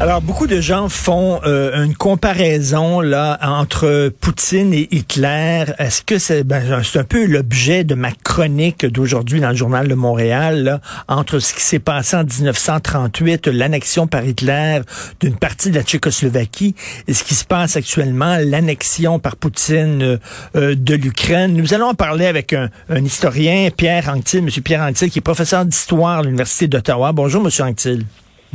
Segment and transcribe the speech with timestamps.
[0.00, 5.66] Alors, beaucoup de gens font euh, une comparaison là entre Poutine et Hitler.
[5.78, 9.86] Est-ce que c'est ben, c'est un peu l'objet de ma chronique d'aujourd'hui dans le journal
[9.86, 14.80] de Montréal, entre ce qui s'est passé en 1938, l'annexion par Hitler
[15.20, 16.74] d'une partie de la Tchécoslovaquie,
[17.06, 20.18] et ce qui se passe actuellement, l'annexion par Poutine
[20.56, 21.54] euh, de l'Ukraine.
[21.54, 25.22] Nous allons en parler avec un, un historien, Pierre Anctil, Monsieur Pierre Anctil, qui est
[25.22, 27.12] professeur d'histoire à l'Université d'Ottawa.
[27.12, 28.04] Bonjour, Monsieur Anctil.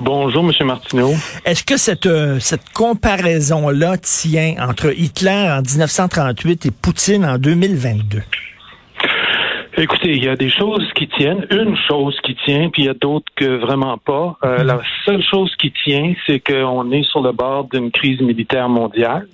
[0.00, 0.66] Bonjour, M.
[0.66, 1.12] Martineau.
[1.44, 8.18] Est-ce que cette, euh, cette comparaison-là tient entre Hitler en 1938 et Poutine en 2022?
[9.78, 12.88] Écoutez, il y a des choses qui tiennent, une chose qui tient, puis il y
[12.88, 14.36] a d'autres que vraiment pas.
[14.44, 18.68] Euh, la seule chose qui tient, c'est qu'on est sur le bord d'une crise militaire
[18.68, 19.26] mondiale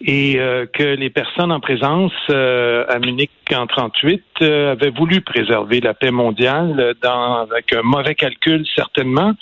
[0.00, 5.94] et euh, que les personnes en présence à Munich en 38 avaient voulu préserver la
[5.94, 9.32] paix mondiale dans, avec un mauvais calcul certainement,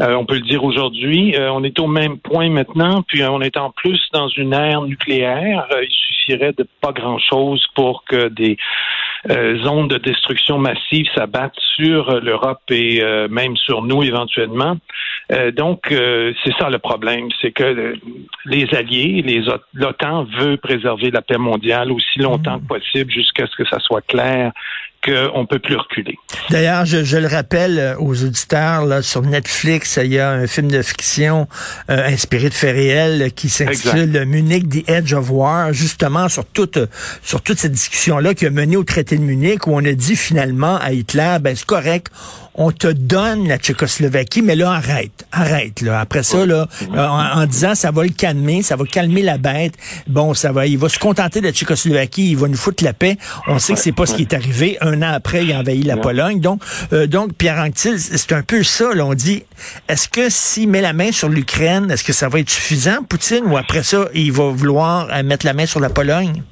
[0.00, 1.36] euh, on peut le dire aujourd'hui.
[1.36, 4.54] Euh, on est au même point maintenant, puis euh, on est en plus dans une
[4.54, 5.66] ère nucléaire.
[5.82, 8.56] il suffirait de pas grand-chose pour que des
[9.66, 14.76] ondes de destruction massive s'abattent sur l'Europe et même sur nous éventuellement.
[15.54, 17.94] donc, c'est ça le problème, c'est que
[18.46, 23.54] les alliés, les l'OTAN veut préserver la paix mondiale aussi longtemps que possible jusqu'à ce
[23.54, 24.52] que ça soit clair
[25.04, 26.16] qu'on peut plus reculer.
[26.50, 30.46] D'ailleurs, je, je, le rappelle euh, aux auditeurs, là, sur Netflix, il y a un
[30.46, 31.48] film de fiction
[31.90, 36.78] euh, inspiré de faits réels qui s'intitule Munich, The Edge of War, justement sur toute,
[37.22, 40.16] sur toute cette discussion-là qui a mené au traité de Munich, où on a dit
[40.16, 42.08] finalement à Hitler, ben c'est correct,
[42.54, 46.00] on te donne la Tchécoslovaquie, mais là, arrête, arrête, là.
[46.00, 49.74] Après ça, là, en, disant, ça va le calmer, ça va calmer la bête.
[50.06, 52.92] Bon, ça va, il va se contenter de la Tchécoslovaquie, il va nous foutre la
[52.92, 53.16] paix.
[53.46, 54.76] On sait que c'est pas ce qui est arrivé.
[54.80, 56.40] Un an après, il a envahi la Pologne.
[56.40, 56.62] Donc,
[56.92, 59.06] euh, donc, Pierre Anctil, c'est un peu ça, là.
[59.06, 59.44] On dit,
[59.88, 63.44] est-ce que s'il met la main sur l'Ukraine, est-ce que ça va être suffisant, Poutine,
[63.46, 66.42] ou après ça, il va vouloir euh, mettre la main sur la Pologne?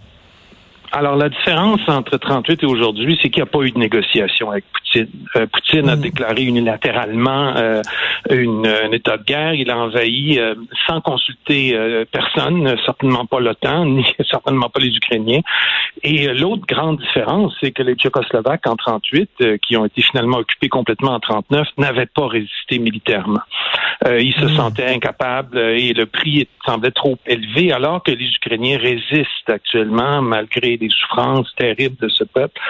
[0.93, 4.51] Alors, la différence entre 38 et aujourd'hui, c'est qu'il n'y a pas eu de négociation
[4.51, 5.09] avec Poutine.
[5.37, 6.01] Euh, Poutine a mm.
[6.01, 7.81] déclaré unilatéralement euh,
[8.29, 9.55] une, un état de guerre.
[9.55, 10.55] Il a envahi euh,
[10.89, 11.77] sans consulter
[12.11, 15.41] personne, certainement pas l'OTAN, ni certainement pas les Ukrainiens.
[16.03, 20.69] Et l'autre grande différence, c'est que les Tchécoslovaques en 38, qui ont été finalement occupés
[20.69, 23.43] complètement en 39, n'avaient pas résisté militairement.
[24.07, 24.57] ils se mm.
[24.57, 30.80] sentaient incapables et le prix semblait trop élevé, alors que les Ukrainiens résistent actuellement malgré
[30.81, 32.61] des souffrances terribles de ce peuple.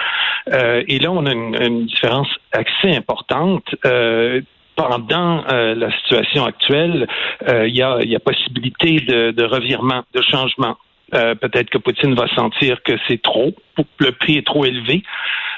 [0.51, 3.63] Euh, et là, on a une, différence assez importante.
[3.85, 4.41] Euh,
[4.75, 7.07] pendant euh, la situation actuelle,
[7.47, 10.77] il y, a, possibilité de, de revirement, de changement.
[11.11, 13.53] Peut-être que Poutine va sentir que c'est trop,
[13.99, 15.03] le prix est trop élevé.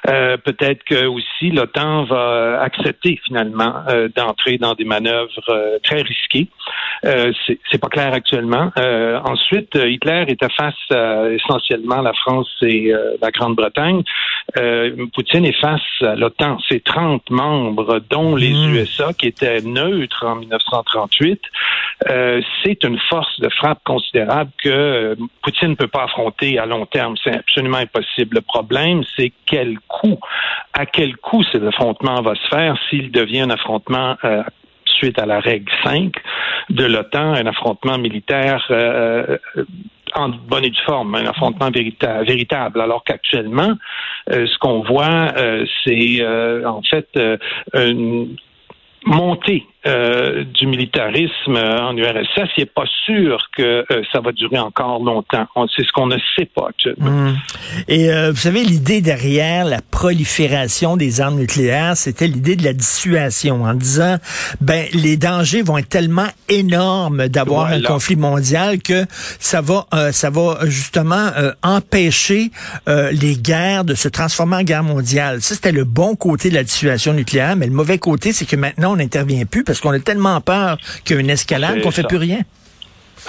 [0.09, 6.01] Euh, peut-être que aussi l'OTAN va accepter finalement euh, d'entrer dans des manœuvres euh, très
[6.01, 6.49] risquées.
[7.03, 8.71] c'est pas clair actuellement.
[9.25, 14.03] ensuite, Hitler était face à essentiellement la France et la Grande-Bretagne.
[15.13, 16.57] Poutine est face à l'OTAN.
[16.69, 18.75] C'est 30 membres, dont les mmh.
[18.75, 21.41] USA, qui étaient neutres en 1938.
[22.63, 27.15] C'est une force de frappe considérable que Poutine ne peut pas affronter à long terme.
[27.23, 28.37] C'est absolument impossible.
[28.37, 30.19] Le problème, c'est quel coût,
[30.73, 34.43] à quel coût cet affrontement va se faire s'il devient un affrontement euh,
[34.85, 36.13] suite à la règle 5
[36.69, 39.65] de l'OTAN, un affrontement militaire euh, euh,
[40.15, 43.73] en bonne et due forme, un affrontement véritable, alors qu'actuellement,
[44.29, 45.33] ce qu'on voit,
[45.83, 46.23] c'est
[46.63, 47.19] en fait
[47.73, 48.35] une
[49.05, 54.57] montée euh, du militarisme en URSS, il n'est pas sûr que euh, ça va durer
[54.57, 55.45] encore longtemps.
[55.75, 56.69] C'est ce qu'on ne sait pas.
[56.97, 57.33] Hmm.
[57.89, 62.71] Et euh, vous savez, l'idée derrière la prolifération des armes nucléaires, c'était l'idée de la
[62.71, 64.19] dissuasion, en disant,
[64.61, 70.29] ben les dangers vont être tellement énormes d'avoir un conflit mondial que ça va, ça
[70.29, 71.29] va justement
[71.61, 72.51] empêcher
[72.87, 75.41] les guerres de se transformer en guerre mondiale.
[75.41, 78.55] Ça, c'était le bon côté de la dissuasion nucléaire, mais le mauvais côté, c'est que
[78.55, 81.91] maintenant, on n'intervient plus parce qu'on a tellement peur qu'il y a une escalade qu'on
[81.91, 82.39] fait plus rien.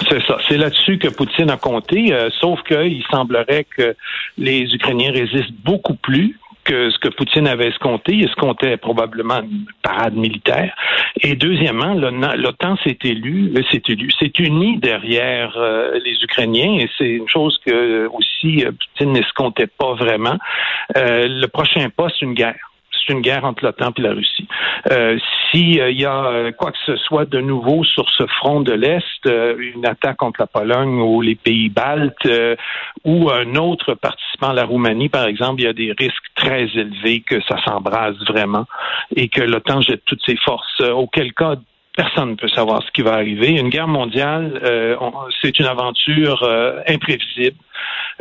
[0.09, 0.37] C'est ça.
[0.47, 3.95] C'est là-dessus que Poutine a compté, euh, sauf qu'il semblerait que
[4.37, 8.13] les Ukrainiens résistent beaucoup plus que ce que Poutine avait escompté.
[8.13, 10.75] Il escomptait probablement une parade militaire.
[11.21, 16.89] Et deuxièmement, l'OTAN s'est élu, euh, s'est élu, s'est uni derrière euh, les Ukrainiens, et
[16.97, 20.37] c'est une chose que aussi Poutine n'escomptait pas vraiment.
[20.95, 22.74] le prochain pas, c'est une guerre
[23.05, 24.47] c'est une guerre entre l'OTAN et la Russie.
[24.91, 25.17] Euh,
[25.51, 28.73] S'il euh, y a euh, quoi que ce soit de nouveau sur ce front de
[28.73, 32.27] l'Est, une attaque contre la Pologne ou les pays baltes
[33.03, 37.21] ou un autre participant, la Roumanie par exemple, il y a des risques très élevés
[37.21, 38.65] que ça s'embrase vraiment
[39.15, 40.81] et que l'OTAN jette toutes ses forces.
[40.81, 41.55] auquel cas,
[41.95, 43.59] personne ne peut savoir ce qui va arriver.
[43.59, 44.61] Une guerre mondiale,
[45.41, 46.47] c'est une aventure
[46.87, 47.57] imprévisible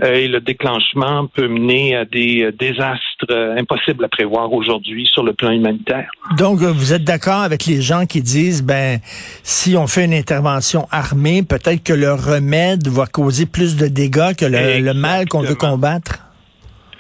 [0.02, 5.50] et le déclenchement peut mener à des désastres impossibles à prévoir aujourd'hui sur le plan
[5.50, 6.10] humanitaire.
[6.36, 8.98] Donc, vous êtes d'accord avec les gens qui disent, ben,
[9.42, 14.34] si on fait une intervention armée, peut-être que le remède va causer plus de dégâts
[14.36, 16.18] que le, mal qu'on veut combattre?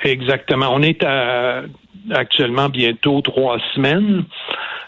[0.04, 0.68] Exactement.
[0.70, 1.62] On est à
[2.12, 4.24] actuellement bientôt trois semaines.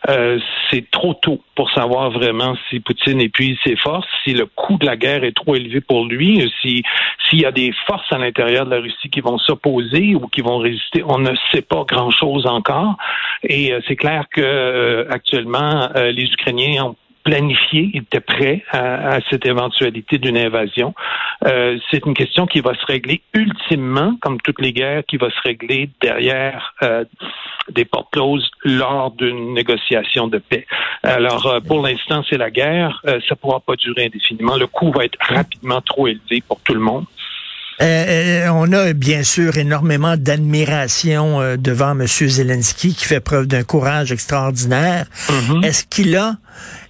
[0.09, 0.39] Euh,
[0.71, 4.87] c'est trop tôt pour savoir vraiment si Poutine épuise ses forces, si le coût de
[4.87, 6.83] la guerre est trop élevé pour lui, si
[7.29, 10.43] s'il y a des forces à l'intérieur de la Russie qui vont s'opposer ou qui
[10.43, 11.03] vont résister.
[11.05, 12.97] On ne sait pas grand-chose encore.
[13.43, 16.97] Et euh, c'est clair que euh, actuellement les Ukrainiens ont
[17.27, 20.95] planifié, ils étaient prêts à, cette éventualité d'une invasion.
[21.45, 25.29] Euh, c'est une question qui va se régler ultimement, comme toutes les guerres, qui va
[25.31, 27.05] se régler derrière euh,
[27.69, 30.67] des portes closes lors d'une négociation de paix.
[31.03, 33.03] Alors, euh, pour l'instant, c'est la guerre.
[33.05, 34.57] ça ne pourra pas durer indéfiniment.
[34.57, 37.07] Le coût va être rapidement trop élevé pour tout le monde.
[37.81, 42.07] on a bien sûr énormément d'admiration devant M.
[42.07, 45.07] Zelensky qui fait preuve d'un courage extraordinaire.
[45.29, 45.65] Mm-hmm.
[45.67, 46.37] Est-ce qu'il a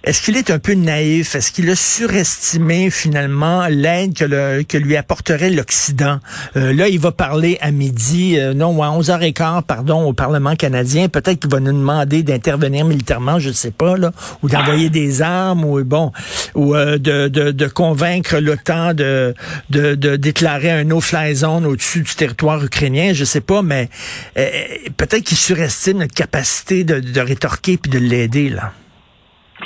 [0.07, 1.35] est-ce qu'il est un peu naïf?
[1.35, 6.19] Est-ce qu'il a surestimé finalement l'aide que, lui apporterait l'Occident?
[6.55, 11.09] Euh, là, il va parler à midi, euh, non, à 11h15, pardon, au Parlement canadien.
[11.09, 15.21] Peut-être qu'il va nous demander d'intervenir militairement, je ne sais pas, là, ou d'envoyer des
[15.21, 16.13] armes, ou bon,
[16.55, 19.33] ou euh, de, convaincre l'OTAN de,
[19.69, 23.89] de, déclarer un no-fly zone au-dessus du territoire ukrainien, je sais pas, mais
[24.35, 28.71] peut-être qu'il surestime notre capacité de, de rétorquer puis de l'aider, là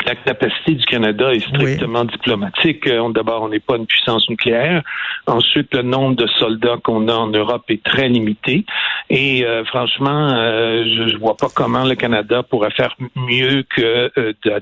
[0.06, 2.88] la capacité du Canada est strictement diplomatique.
[2.88, 4.82] Euh, d'abord, on n'est pas une puissance nucléaire.
[5.28, 8.66] Ensuite, le nombre de soldats qu'on a en Europe est très limité.
[9.10, 14.12] Et euh, franchement, euh, je ne vois pas comment le Canada pourrait faire mieux que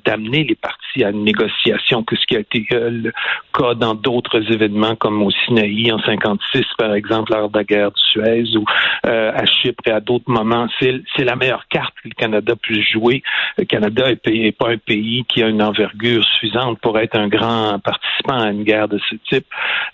[0.05, 3.11] d'amener les parties à une négociation que ce qui a été le
[3.53, 7.91] cas dans d'autres événements comme au Sinaï en 56, par exemple, lors de la guerre
[7.91, 8.65] de Suez ou
[9.03, 10.67] à Chypre et à d'autres moments.
[10.79, 13.21] C'est la meilleure carte que le Canada puisse jouer.
[13.57, 17.79] Le Canada n'est pas un pays qui a une envergure suffisante pour être un grand
[17.79, 19.45] participant à une guerre de ce type.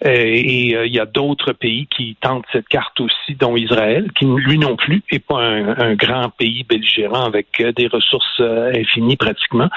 [0.06, 4.12] Euh, et euh, il y a d'autres pays qui tentent cette carte aussi, dont Israël,
[4.14, 9.16] qui lui non plus n'est pas un, grand pays belligérant avec euh, des ressources infinies
[9.16, 9.70] pratiquement.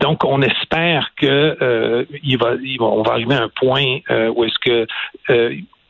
[0.00, 1.56] Donc, on espère que
[2.38, 4.86] va, on va arriver à un point où est-ce que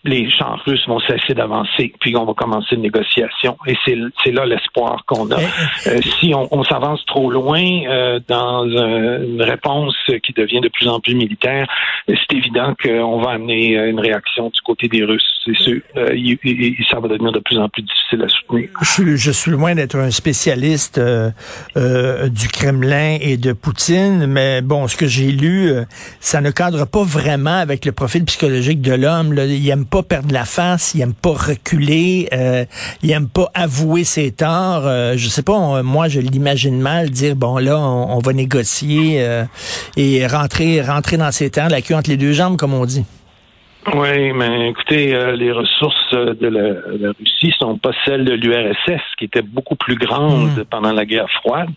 [0.05, 3.57] les champs russes vont cesser d'avancer, puis on va commencer une négociation.
[3.67, 5.39] Et c'est là l'espoir qu'on a.
[5.87, 11.01] Euh, si on, s'avance trop loin euh, dans une réponse qui devient de plus en
[11.01, 11.67] plus militaire,
[12.07, 15.81] c'est évident qu'on va amener une réaction du côté des Russes, c'est sûr.
[15.97, 16.17] Euh,
[16.91, 18.69] ça va devenir de plus en plus difficile à soutenir.
[19.17, 25.07] Je, suis loin d'être un spécialiste du Kremlin et de Poutine, mais bon, ce que
[25.07, 25.73] j'ai lu,
[26.21, 29.35] ça ne cadre pas vraiment avec le profil psychologique de l'homme.
[29.39, 32.65] Il aime pas perdre la face, il aime pas reculer, euh,
[33.03, 34.87] il aime pas avouer ses torts.
[34.87, 39.45] Euh, je sais pas, moi je l'imagine mal dire bon là on, va négocier euh,
[39.97, 43.05] et rentrer rentrer dans ses terres, la queue entre les deux jambes comme on dit.
[43.95, 49.01] Oui, mais écoutez, euh, les ressources de la, la, Russie sont pas celles de l'URSS,
[49.19, 50.65] qui était beaucoup plus grande hmm.
[50.71, 51.71] pendant la guerre froide.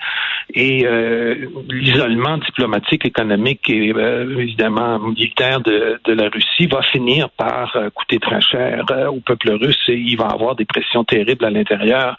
[0.54, 1.36] Et euh,
[1.70, 8.20] l'isolement diplomatique, économique et euh, évidemment militaire de, de, la Russie va finir par coûter
[8.20, 12.16] très cher au peuple russe et il va avoir des pressions terribles à l'intérieur.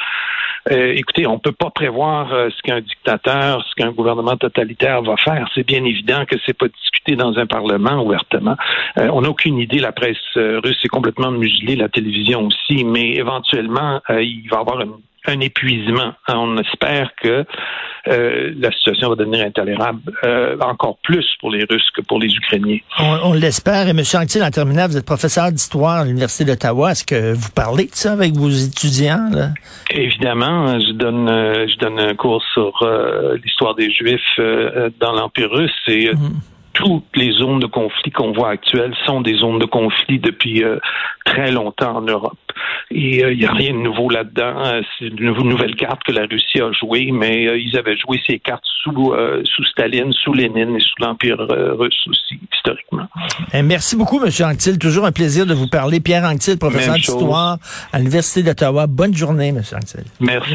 [0.71, 5.49] écoutez, on peut pas prévoir ce qu'un dictateur, ce qu'un gouvernement totalitaire va faire.
[5.55, 8.57] C'est bien évident que c'est pas discuté dans un parlement ouvertement.
[8.97, 13.15] on n'a aucune idée la presse euh, russe est complètement muselée, la télévision aussi, mais
[13.17, 14.85] éventuellement, euh, il va y avoir
[15.27, 16.13] un, épuisement.
[16.29, 17.45] On espère que
[18.09, 20.01] euh, la situation va devenir intolérable
[20.61, 22.79] encore plus pour les Russes que pour les Ukrainiens.
[22.99, 23.87] On, l'espère.
[23.87, 24.01] Et M.
[24.15, 26.93] Anctil, en terminant, vous êtes professeur d'histoire à l'Université d'Ottawa.
[26.93, 29.31] Est-ce que vous parlez de ça avec vos étudiants?
[29.91, 30.79] Évidemment.
[30.79, 32.87] Je donne, je donne un cours sur
[33.43, 34.39] l'histoire des Juifs
[35.01, 36.41] dans l'Empire russe et mhm
[36.75, 40.79] toutes les zones de conflit qu'on voit actuelles sont des zones de conflit depuis euh,
[41.25, 42.37] très longtemps en Europe.
[42.91, 44.65] Et il euh, n'y a rien de nouveau là-dedans.
[44.67, 48.39] Euh, c'est une nouvelle carte que la Russie a jouée, mais ils avaient joué ces
[48.39, 49.15] cartes sous,
[49.45, 53.07] sous Staline, sous Lénine et sous l'Empire russe aussi, historiquement.
[53.55, 54.31] Eh, merci beaucoup, M.
[54.45, 54.79] Anctil.
[54.79, 56.01] Toujours un plaisir de vous parler.
[56.01, 57.59] Pierre Anctil, professeur d'histoire
[57.93, 58.87] à l'Université d'Ottawa.
[58.87, 59.63] Bonne journée, M.
[59.75, 60.05] Anctil.
[60.21, 60.53] Merci.